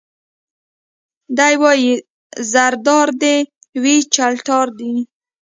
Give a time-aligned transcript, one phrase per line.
[1.37, 1.93] دی وايي
[2.51, 3.37] زردار دي
[3.81, 5.03] وي چلتار دي وي